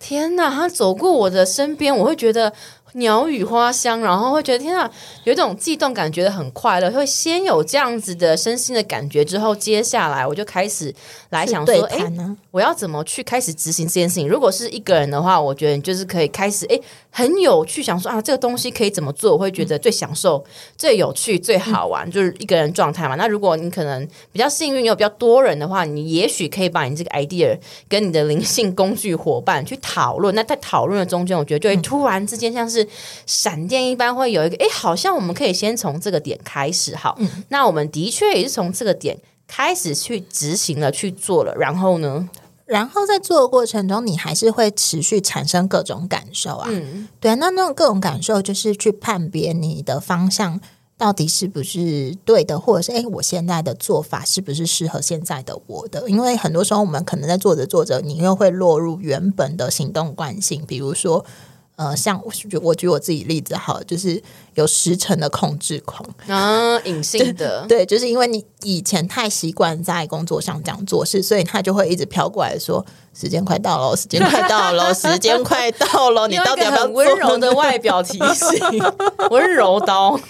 [0.00, 2.52] 天哪，他走过我的身边，我会觉得。
[2.94, 4.90] 鸟语花香，然后会觉得天啊，
[5.24, 6.90] 有一种悸动感，觉得很快乐。
[6.90, 10.94] 会先有这样子的身心的感觉，之后接下来我就开始
[11.30, 12.12] 来想说，哎，
[12.50, 14.28] 我要怎么去开始执行这件事情？
[14.28, 16.78] 如果是一个人的话，我觉得你就是可以开始，哎，
[17.10, 19.32] 很有趣，想说啊，这个东西可以怎么做？
[19.32, 20.44] 我会觉得最享受、
[20.76, 23.14] 最有趣、最好玩，就是一个人状态嘛。
[23.14, 30.34] 那如果你可能比较幸运，有比较多人的话，你也许可以把你这个 idea 跟你的灵性工具伙伴去讨论。
[30.34, 32.81] 那在讨论的中间，我觉得就会突然之间像是。
[33.26, 37.18] 闪电一般会有一个，哎，好像我们可以先从这个点开始，好，
[37.48, 42.28] 那我们的确也是从这个点开始去执行了，去做了，然后呢，
[42.64, 46.68] 然后在做的过程中，你还是会持续产生各种感受啊，
[47.20, 50.58] 对，那那种各种感受就是去判别你的方向
[50.96, 56.08] 到底是不是对的，或者是哎，我现在的做法是不是适合现在的我的？
[56.08, 61.24] 因为很多时候我们可能在做着做着，你又会落入原本的行动惯性，比如说。
[61.76, 64.22] 呃，像我举我举我自己例子好，就是
[64.54, 66.06] 有十成的控制狂。
[66.28, 78.58] 啊，隐性的， 对，就是因为你以前太习惯在工作上这样做事，所以他就会一直飘过来说：“时间快到了，时间快到了， 时间快到了，你到底要不要？”温柔的外表提醒，
[79.30, 80.18] 温柔刀。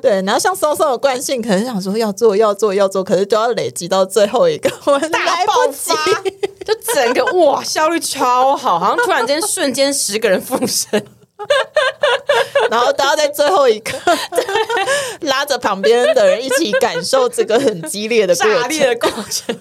[0.00, 4.70] 对，然后像松松的惯性，可能想说要做要做要做，可是都要累积到最后一个，
[5.10, 5.94] 大爆发。
[6.64, 11.04] 就整个哇，效率超好，好像突然间瞬间十个人附身，
[12.70, 13.96] 然后都要在最后一刻
[15.22, 19.56] 拉着旁边的人一起感受这个很激烈的、 炸裂的过程。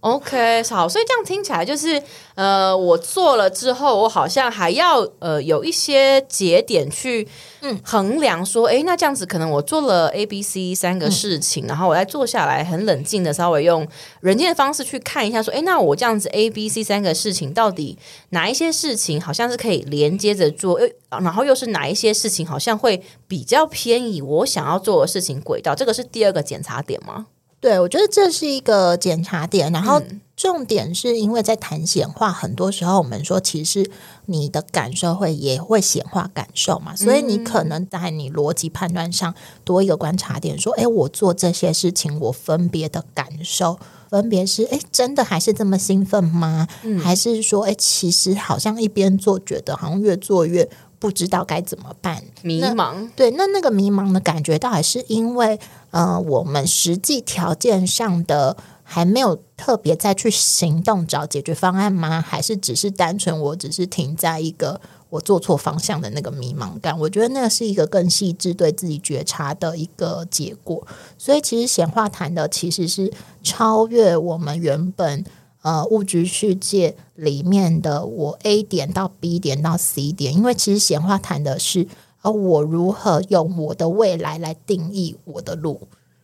[0.00, 2.02] OK，好，所以这样听起来就是，
[2.34, 7.28] 呃，我做了之后，我好像还要呃有一些节点去
[7.60, 13.86] 嗯衡量说，哎，那这样子可能我做了 A、B、C 三个事情，然后我再坐下来很冷静的稍微用
[14.20, 17.98] 人间的方式去看一下，说，哎，那我这样子 A、B、C 三个事情到底
[18.30, 27.26] 哪一些事情好像是可以连接着做，然后又是哪一些事情好像会比较偏移我想要做的事情轨道，这个是第二个检查点吗？
[27.60, 30.00] 对，我觉得这是一个检查点，然后
[30.34, 33.90] 重点是因为在谈显化，很多时候我们说，其实
[34.24, 46.66] 你的感受会也会显化感受嘛，所以你可能在你逻辑判断上多一个观察点，说，哎，我做这些事情，我分别的感受，分别是，哎，真的还是这么兴奋吗？
[46.98, 50.66] 还是说，哎，其实好像一边做，觉得好像越做越。
[51.00, 53.10] 不知道该怎么办，迷茫。
[53.16, 55.58] 对，那那个迷茫的感觉，到底是因为
[55.90, 62.20] 呃，我们实际条件上的还没有特别再去行动找解决方案吗？
[62.20, 66.96] 还是只是单纯我只是停在一个我做错方向的那个迷茫感？
[66.98, 70.86] 我觉得那是一个更细致对自己觉察的一个结果。
[71.16, 73.10] 所以，其实显化谈的其实是
[73.42, 75.24] 超越我们原本。
[75.62, 81.86] 呃，物质世界里面的我 A 点到 B 点到 C 点，因为其实显化谈的是，
[82.22, 85.82] 呃，我如何用我的未来来定义我的路，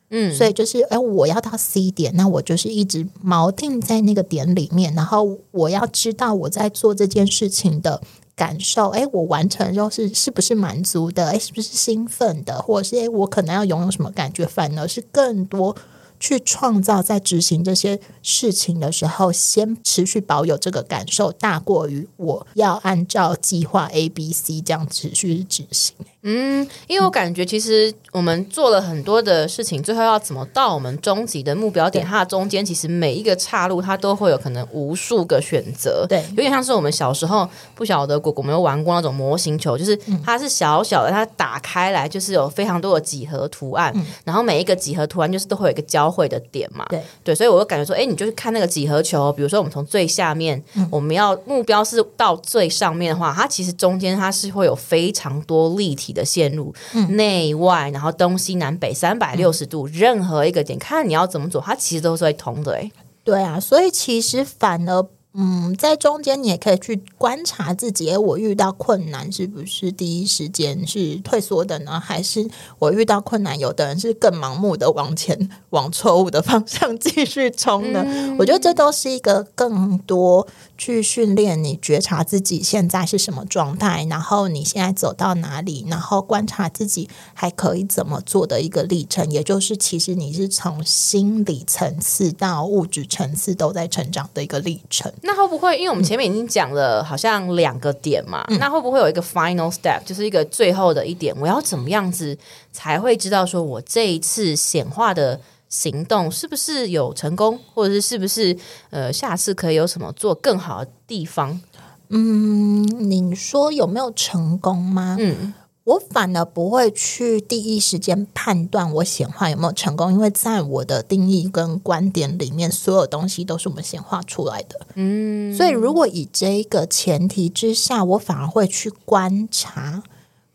[0.08, 8.00] 嗯，所以就是，哎，我要到 C 点，那我就是一直锚定在那个点里面，然后我要知道我在做这件事情的
[8.34, 15.76] 感受，哎，我完成之后是是不是满足的，哎，是不是兴奋的，或者是哎，我可能要拥有什么感觉，反而是更多。
[16.18, 25.94] 去创造在执行这些事情的时候，先持续保有这个感受，大过于我要按照计划 A、B、C 这样持续执行。
[26.28, 32.04] 嗯，因为我感觉其实我们做了很多的事情，最后要怎么到我们终极的目标点？
[32.04, 36.04] 它的中间其实每一个岔路，它都会有可能无数个选择。
[36.08, 46.86] 对，有点像是我们小时候不晓得果果没有玩过那种模型球，就是它是小小的，它打开来就是有非常多的几何图案，然后每一个几何图案就是都会有一个交汇的点嘛。
[46.88, 56.06] 对对，所以我就感觉说，哎，你就是看那个几何球，比如说我们从最下面，我们要目标是到最上面的话，它其实中间它是会有非常多立体。
[56.16, 56.72] 的线路
[57.10, 62.72] 内外，然后东西南北三百六十度，任何一个点，看你要怎么走，它其实都是会通的。
[62.72, 62.90] 哎，
[63.22, 65.06] 对啊，所以其实反而。
[65.38, 72.00] 嗯，在中间你也可以去观察自己，哎，我遇到困难是不是第一时间是退缩的呢？
[72.00, 78.02] 还是我遇到困难，有的人是更盲目的往前往错误的方向继续冲呢？
[78.38, 80.46] 我觉得这都是一个更多
[80.78, 89.30] 去训练你觉察自己现在是什么状态，然后你现在走到哪里，然后观察自己还可以怎么做的一个历程。
[89.30, 95.12] 也就是其实你是从心理层次到物质层次都在成长的一个历程。
[95.22, 102.36] 那会不会，因为我们前面已经讲了，好像两个点嘛，那会不会有一个 final step，就是一个最后的一点，我要怎么样子
[102.72, 108.56] 才会知道说我这一次显化的行动是不是有成功，或者是是不是
[108.90, 111.60] 呃下次可以有什么做更好的地方？
[112.08, 115.16] 嗯，你说有没有成功吗？
[115.18, 115.54] 嗯。
[115.86, 124.80] 我反而不会去第一时间判断我显化有没有成功，因为在我的定义跟观点里面，所有东西都是我们显化出来的。
[124.96, 130.02] 嗯，所以如果以这个前提之下，我反而会去观察，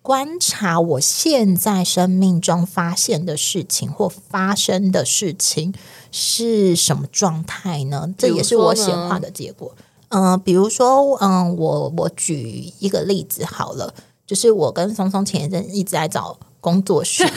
[0.01, 5.73] 观察我现在生命中发现的事情或发生的事情
[6.11, 8.13] 是什么状态呢？
[8.17, 9.75] 这也是我显化的结果。
[10.09, 13.93] 嗯，比如说，嗯，我我举一个例子好了。
[14.25, 17.27] 就是我跟松松前一阵一直在找工作室，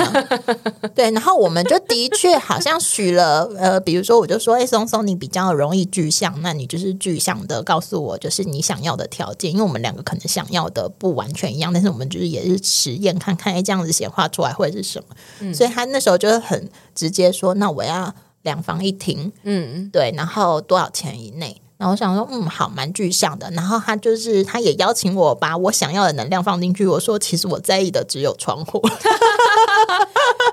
[0.95, 15.55] 对，然后我们就的确好像许了，呃，比如说我就说，哎，松松你比较容易具象，那你就是具象的告诉我，就是你想要的条件，因为我们两个可能想要的不完全一样，但是我们就是也是实验看看，哎，这样子显化出来会是什么？
[15.55, 21.63] 所以他那时候就很直接说，那我要两房一厅，嗯，对，然后多少钱以内？
[21.77, 23.51] 然后我想说，嗯，好，蛮具象的。
[23.51, 26.87] 然后他就是，他也邀请我把我想要的能量放进去。
[26.87, 28.81] 我说，其实我在意的只有窗户，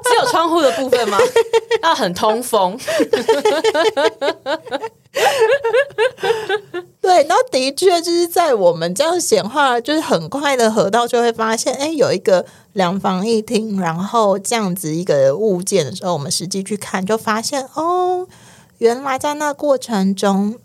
[0.04, 1.18] 只有窗户的部分吗？
[1.84, 2.78] 要 很通风。
[7.00, 18.28] 对，然后的确就是在我们这样显化，就是很快的河道就会发现，哎，有一个两房一厅，然后这样子一个物件的时候，我们实际去看，就发现哦，
[18.80, 20.58] 原来在那过程中。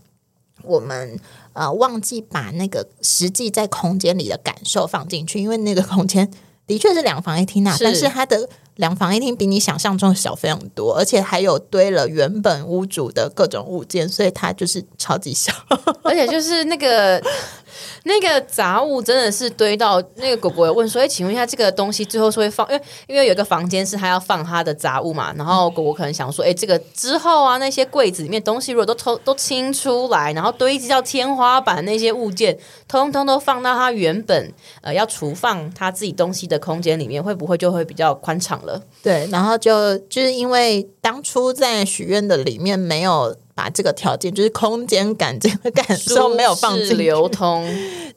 [0.66, 1.18] 我们
[1.52, 6.30] 呃忘记把那个实际在空间里的感受放进去，因为那个空间
[6.66, 15.52] 的确是两房一厅啊，但是它的两房一厅比你想象中小非常多，而且还有堆了原本屋主的各种物件，所以它就是超级小，
[16.02, 17.22] 而且就是那个。
[18.04, 22.66] 那个杂物真的是堆到那个果果问说：“哎，请问一下，这个东西最后是会放？
[22.70, 25.34] 因为因为有个房间是他要放他的杂物嘛。
[25.36, 32.56] 然后果果可能想说：哎，这个之后啊，那些柜子里面东西如果都偷都清出来，然后堆积到天花板那些物件，
[32.88, 38.82] 通通都放到他原本呃要储放他自己东西的空间里面，会不会就会比较宽敞了？
[39.02, 47.66] 对，然后就就是因为当初在许愿的里面没有。”把这个条件就是空间感这个感受没有放进流通，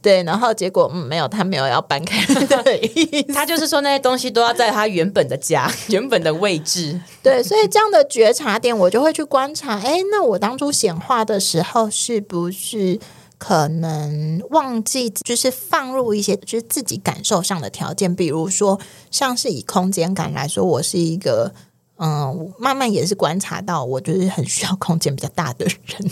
[0.02, 7.00] 对，然后结果嗯没有，他没有要搬开的 意思，他就是说那些东西都要在他原本的家、 原本的位置。
[7.24, 13.00] 对，所以这样的觉察点，我就会去观察，哎，那我当初显化的时候是不是
[13.40, 18.80] 可能忘记就是放入一些就是自己感受上的条件，比如说
[19.10, 21.54] 像是以空间感来说，我是一个
[21.98, 26.12] 嗯，慢慢也是观察到，我就是很需要空间比较大的人。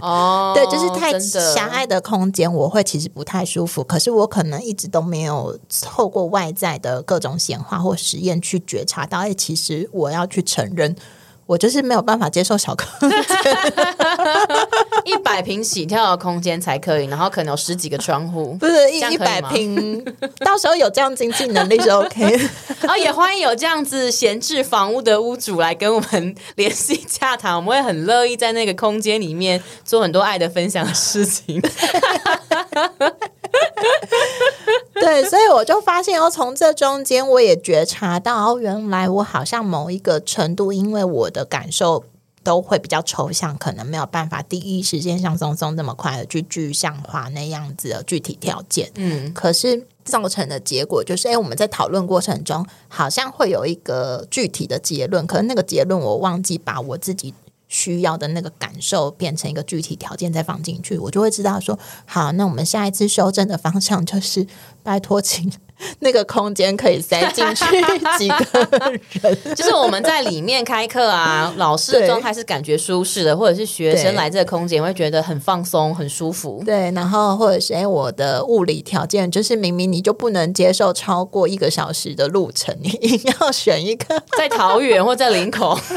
[0.00, 3.82] 哦， 对，就是太狭隘的空间，我会其实不太舒服。
[3.82, 10.94] 可是我可能一直都没有透过外在的各种显化或实验去觉察到，哎，其实我要去承认。
[11.50, 13.18] 我就是没有办法接受小空间，
[15.04, 20.00] 一百平起跳的空间才可以，然后可能有十几个窗户， 不是一一百平，
[20.46, 22.22] 到时候有这样经济能力就 OK。
[22.82, 31.60] 然后也欢迎有这样子闲置房屋的屋主来跟我们联系洽谈，我们会很乐意在那个空间里面做很多爱的分享的事情。
[34.94, 42.04] 对，所以我就发现，哦，从这中间我也觉察到，原来我好像某一个程度，因为我的感受
[42.42, 48.90] 都会比较抽象，可能没有办法第一时间像松松那么快的去具象化那样子的具体条件。
[48.96, 57.34] 嗯，可是造成的结果就是，哎，我们在讨论过程中好像会有一个具体的结论，可是那个结论我忘记把我自己。
[57.70, 64.46] 需要的那个感受变成一个具体条件再放进去，我就会知道说好，那我们下一次修正的方向就是
[64.82, 65.50] 拜托，请
[66.00, 67.64] 那个空间可以塞进去
[68.18, 68.68] 几个
[69.22, 76.60] 人， 就是我们在里面开课啊，老师的状态是感觉舒适的，或者是学生来这个空间会觉得很放松、很舒服。
[76.66, 85.78] 对，然后或者是哎，我的物理条件就是明明你就不能接受超过一个小时的路程，你一定要选一个在桃园或在林口。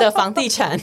[0.00, 0.78] 的房地产，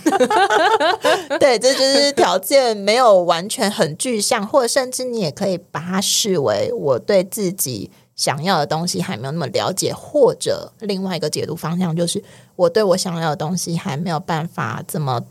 [1.39, 12.23] 对，这就是条件没有完全很具象，或者甚至你也可以把它视为我对自己想要的东西还没有那么了解，或者另外一个解读方向就是
[12.55, 15.21] 我对我想要的东西还没有办法这么。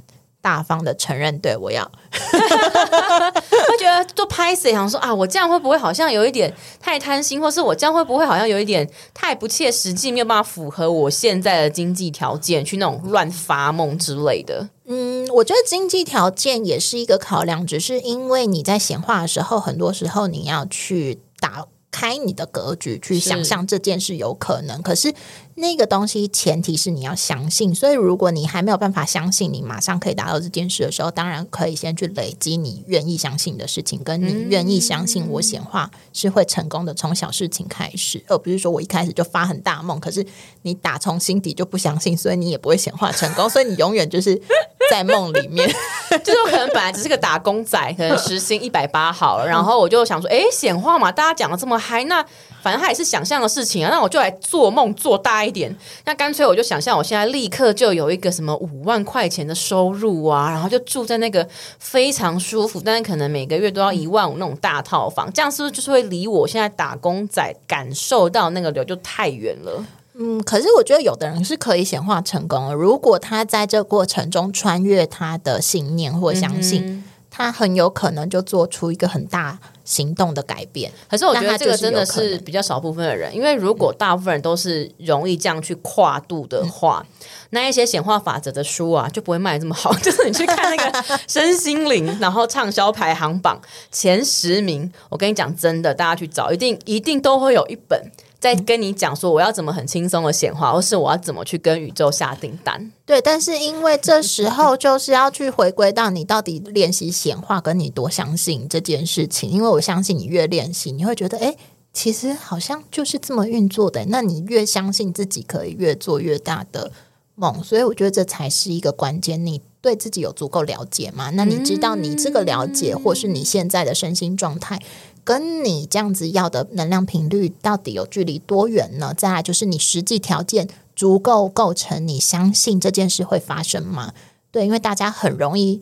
[0.46, 1.82] 大方的承认，对我要，
[2.12, 14.68] 会觉得做拍死，想说啊，我这样会不会好像有一点太贪心，或是我这样会不会好像有一点太不切实际，没有办法符合我现在的经济条件，去那种乱发梦之类的。
[14.86, 21.66] 嗯，我觉得经济条件也是一个考量，只是因为你在显化的时候，很多时候你要去打
[21.96, 25.14] 开你的格局，去想象这件事有可能，可是。
[25.58, 40.26] 那个东西前提是你要相信，所以如果你还没有办法相信你马上可以达到这件事的时候，当然可以先去累积你愿意相信的事情，跟你愿意相信我显化是会成功的，从小事情开始，而不是说我一开始就发很大梦，可是
[40.60, 44.38] 你打从心底就不相信，所以你也不会显化成功，所以你永远就是
[44.90, 45.66] 在梦里面，
[46.24, 52.24] 就是我可能本来只是个打工仔，可能时薪一百八好了，然后我就想说，哎，显化嘛，大家讲的这么嗨，那
[52.60, 55.36] 反正他也是想象的事情啊，那我就来做梦做大。
[55.36, 55.72] 一点，
[56.04, 61.46] 那干脆我就想象，我现在立刻就有一个什么五万块钱的收入啊，然后就住在那个
[61.78, 69.84] 非常舒服，但是可能每个月都要一万五那种大套房，这样是不是就是会离我现在打工仔感受到那个流就太远了？
[70.18, 79.58] 嗯，可是我觉得有的人是可以显化成功的，如果他在这过程中穿越他的信念或相信，他很有可能就做出一个很大。
[79.86, 87.06] 行动的改变，可是我觉得这个真的是比较少部分的人，因为如果大部分人都是容易这样去跨度的话，
[87.50, 89.94] 那一些显化法则的书啊就不会卖这么好。
[90.02, 93.60] 就是你去看那个身心灵，然后畅销排行榜
[93.92, 98.10] 前十名，我跟你讲真的，大家去找，一定一定都会有一本。
[98.38, 102.92] 在跟你讲说我要怎么很轻松的显化，或是我要怎么去跟宇宙下订单。
[103.04, 109.50] 对，但是因为这时候就是要去回归到你到底练习显化，跟你多相信这件事情。
[109.50, 111.56] 因为我相信你越练习，你会觉得哎，
[111.92, 114.04] 其实好像就是这么运作的。
[114.06, 116.92] 那你越相信自己可以越做越大的
[117.34, 119.44] 梦，所以我觉得这才是一个关键。
[119.44, 121.30] 你对自己有足够了解吗？
[121.30, 124.80] 那你知道你这个了解，或是你现在的身心状态？
[125.26, 129.12] 跟你这样子要的能量频率到底有距离多远呢？
[129.12, 134.12] 再来就是你实际条件足够构成你相信这件事会发生吗？
[134.52, 135.80] 对，因为大家很容易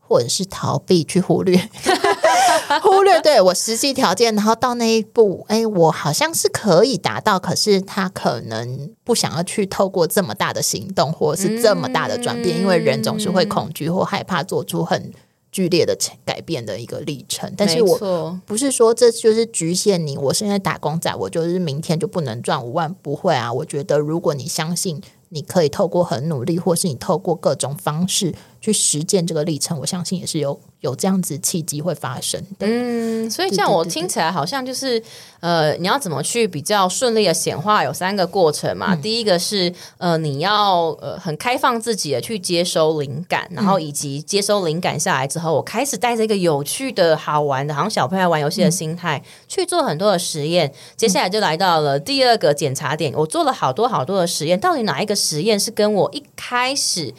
[0.00, 1.68] 或者是逃避去忽略，
[2.82, 15.12] 忽略对我实际条件，然后到那一步，哎，我好像是可以达到，可是他可能不想要去透过这么大的行动，或者是这么大的转变，因为人总是会恐惧或害怕做出很。
[15.56, 20.14] 剧烈的改变的一个历程，但是我不是说这就是局限你。
[20.18, 23.50] 我现在打工仔，我就是明天就不能赚五万，不会啊。
[23.50, 25.00] 我觉得如果你相信
[25.30, 28.34] 你可以透过很努力，或是你透过各种方式
[28.66, 32.66] 去实践这个历程，我相信也是有有这样子契机会发生的。
[32.66, 35.00] 嗯，所以这样我听起来好像就是
[35.38, 38.96] 呃，你要怎么去比较顺利的显化，有三个过程嘛。
[38.96, 50.74] 第一个是呃，你要呃很开放自己的去接收灵感，然后以及接收灵感下来之后，我开始带着一个有趣的好玩的，好像小朋友玩游戏的心态去做很多的实验。
[50.96, 57.14] 接下来就来到了第二个检查点，我做了好多好多的实验，到底哪一个实验是跟我一开始。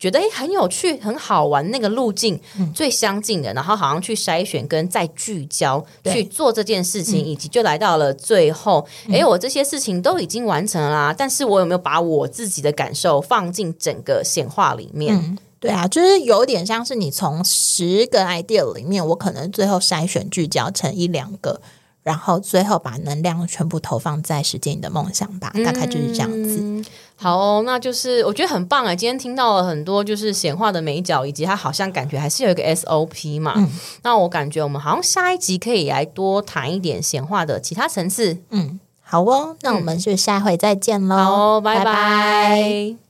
[0.00, 2.40] 觉得诶很有趣、很好玩，那个路径
[2.74, 15.14] 最相近的，然后好像去筛选跟再聚焦去做这件事情，以及就来到了最后，诶，我这些事情都已经完成啦，但是我有没有把我自己的感受放进整个显化里面？
[15.60, 21.60] 对啊，就是有点像是你从十个 idea 里面，我可能最后筛选聚焦成一两个。
[22.02, 26.82] 然后最后把能量全部投放在实践你的梦想吧，大概就是这样子。
[27.20, 28.94] 好，那就是我觉得很棒啊！
[28.94, 33.54] 今天听到了很多就是显化的美角，以及它好像感觉还是有一个 SOP 嘛。
[34.02, 38.38] 那我感觉我们好像下一集可以来多谈一点显化的其他层次。
[38.48, 41.16] 嗯，好哦，那我们就下回再见喽。
[41.16, 43.09] 好，拜拜。